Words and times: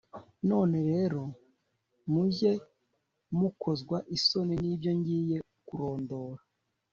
None 0.49 0.77
rero, 0.91 1.21
mujye 2.11 2.51
mukozwa 3.39 3.97
isoni 4.15 4.53
n’ibyo 4.61 4.91
ngiye 4.99 5.37
kurondora; 5.67 6.41